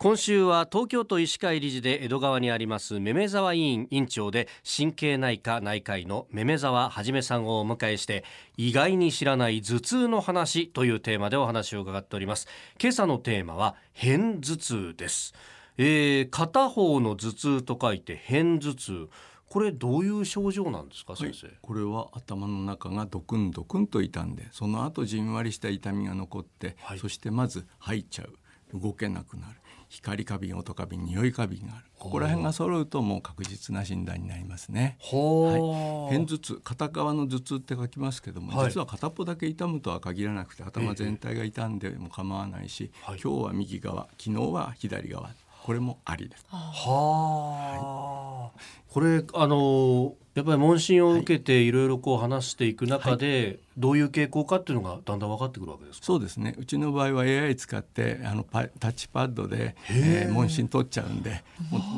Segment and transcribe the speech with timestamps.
[0.00, 8.22] 今週は東京都医師会理事で江戸川にありますめめ沢委員院長で神経内科内科医のめめ沢はじめさんをお迎えして
[8.56, 12.46] 意外に知らない頭痛の話というテーマでお話を伺っております。
[12.80, 15.34] 今朝のテーマは偏頭痛です、
[15.78, 19.08] えー、片方の頭痛と書いて偏頭痛。
[19.48, 28.32] これどういう症状なんですか先生、はい、これは頭の中がドクンドクンと痛んでその後じんわりした痛みが残って、はい、そしてまず吐いちゃう
[28.74, 29.54] 動けなくなる。
[29.88, 31.84] 光過敏音過敏匂い過敏がある。
[31.98, 34.98] ここら辺が揃うともう確実な診断になりますね。
[35.00, 45.30] はい、片頭痛片側の頭痛って書きますけども、はい、実は片っぽだけ痛むとは限らなくて頭全体が痛んでも構わないし、今日は右側昨日は左側
[45.62, 46.44] これもありです。
[46.48, 56.54] はあ、はい、これあのやっぱり問診を受けていろいろこう話していく中で、どういう傾向かっていうのがだんだん分かってくるわけですそうですね。
[56.58, 61.44] うちの場合は AI 使ってあのパタッチパッドで、えー、問診取っちゃうんで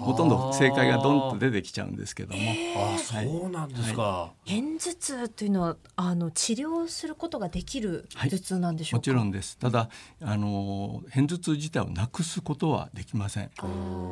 [0.00, 2.40] ほとんど正解がドンと出てきちゃうんですけども。
[2.94, 9.58] あそうなんですか、はい、片頭痛というのはあの治療することができる頭痛なんでしょうか、はい、もちろんです。
[9.58, 9.88] ただ
[10.22, 13.50] あの片頭痛自体をなくすことはできません。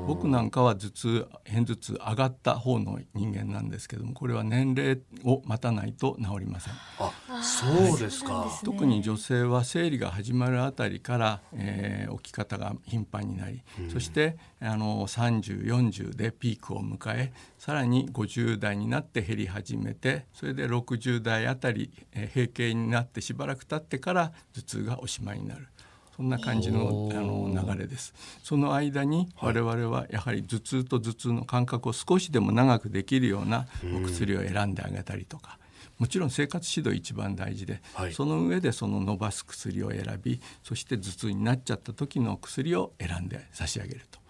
[0.08, 6.74] 僕なんかは頭痛片頭痛上がった方の人間なんですけどもこれは年齢を待たないと治りません。
[6.98, 25.68] あそうですか、ね、特に女性は生理が始まるあたりから、えー、起き方が頻繁になり、うん、そしてあの3040でピークを迎えさらに50代になって減り始めてそれで60代あたり、えー、閉経になってしばらく経ってから頭痛がおしまいになる。
[26.16, 28.14] そんな感じのあの流れです。
[28.42, 35.58] その間に我々はやはり頭痛と頭痛の間隔を少しでも長くできるようなお薬を選んであげたりとか、
[35.98, 44.20] もちろん生活指導一番大事で、はい、その上でその伸ばす薬を選びそして頭痛になっちゃった時の薬を選んで差し上げると。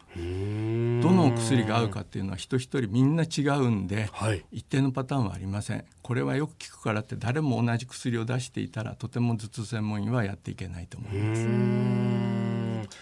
[1.02, 5.84] どのお薬が合うかっていうのは人一人みんな違うんで、はい、一定のパターンはありません。
[6.00, 12.92] これはよく効くからって誰も同じ薬を出していたらとても頭痛専門医はやっていけないと思います。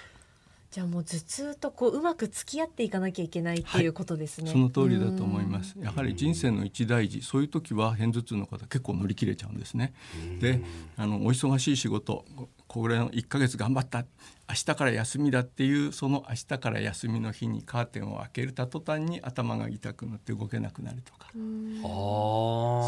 [0.71, 5.77] じゃあもう頭痛とこううまく付き合っていかなきゃいけないっていうことですね、はい、その通りだと思います。
[5.79, 9.93] やはり人生の一大事そういう時は片頭痛の方結構乗り切れちゃうんですね。
[10.39, 10.63] で
[10.97, 12.25] あのお忙しい仕事
[12.73, 14.05] これの1ヶ月頑張った。
[14.49, 21.27] 明日から休みだっていうその明日から休みの日にカーテンを開けるた途端に頭が痛くなって動けなくなるとか。
[21.33, 21.39] そ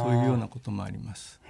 [0.08, 1.40] ういうようなこともあります。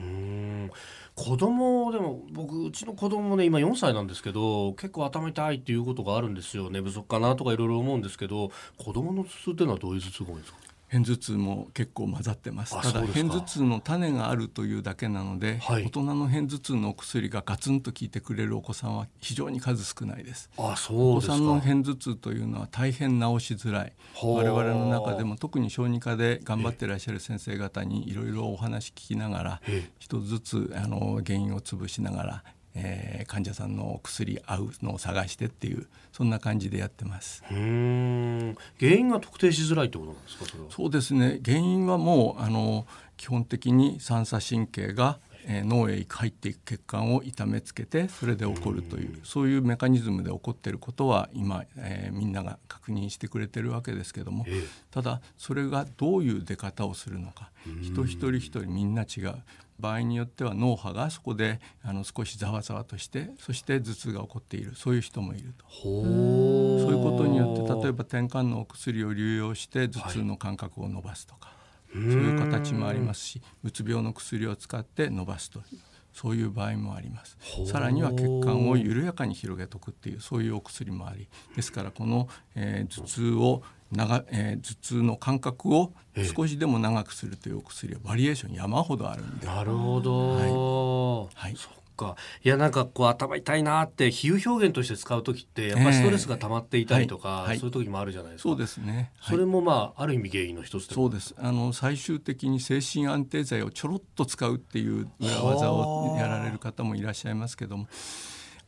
[1.14, 6.70] 子供でも僕うちの子供ね今4歳なんですけど結構頭痛いっていうことがあるんですよ。
[6.70, 10.58] 寝不足かなとかいろいろ思うんですけど子供の頭痛っていうのはどういう頭痛が多いですか？
[10.92, 12.72] 片頭痛も結構混ざってます。
[12.72, 20.50] ただ片頭痛の種があるというだけなので、はい、大人の片頭痛のお薬がガツンと効いてくれるお子さんは非常に数少ないです。
[20.58, 29.62] あそうお子さんの片頭痛というのは大変治しづらい我々の中でも特に小児科で頑張ってらっしゃる先生方にいろいろお話聞きながら
[29.98, 37.44] 一つずつあの原因を潰しながらえー、患者さんの薬合うのを探してっていうそんな感じでやってます。
[37.50, 38.56] うん。
[38.80, 41.40] 原因が特定しづらいってことなんですかそうですね。
[41.44, 57.50] 原因はもうあの基本的に三叉神経が、えー、脳へ入っていく血管を痛めつけてそれで起こるというそういうメカニズムで起こっていることは今、えー、みんなが確認してくれてるわけですけども、えー、ただそれがどういう出方をするのか
[57.82, 59.34] 人一人一人みんな違う。
[59.78, 64.74] 場合によっては脳波がそこであの少しざわざわとしてそして頭痛が起こっている。
[64.76, 65.66] そういう人もいると。
[65.82, 71.61] そういうことによって例えば転換のお薬を流用して頭痛の間隔を伸ばすとか、はい、
[71.92, 75.64] そういう形もありますしうつ病の薬を使って伸ばすという
[76.12, 77.38] そういう場合もあります。
[77.66, 85.92] さらには血管を緩やかに広げとくっていうそういうお薬もありですからこの、えー、頭痛を長、えー、頭痛の間隔を
[86.36, 89.46] 少しでも長くするというお薬はバリエーション山ほどあるんで。
[89.46, 91.56] なるほど、はい、はい
[92.02, 101.34] かいやなんかこう頭痛いなって比喩表現として使う時ってやっぱりストレスが溜まっていたりとか、えーはい、そういう時もあるじゃないですか、そうですね、はい、それもまあある意味原因の一つそうです。
[101.38, 107.86] あの最終的に精神安定剤をちょろっと使うっていう裏技をやられる方もいらっしゃいますけども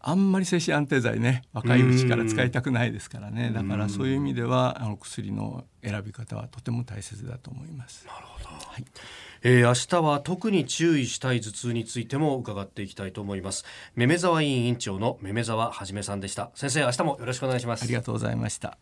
[0.07, 3.51] あんまり精神安定剤ね若いうちから使いたくないですからね。
[3.55, 8.07] だからそういう意味ではあの薬の選び方はとても大切だと思います。
[8.07, 8.85] なるほど、はい。
[9.43, 13.65] えー、明日は特に注意したい頭痛についても伺っていきたいと思います。
[13.95, 16.51] めめ沢委員委員長のめめ沢はじめさんでした。
[16.55, 17.85] 先生明日もよろしくお願いします。
[17.85, 18.77] ありがとうございました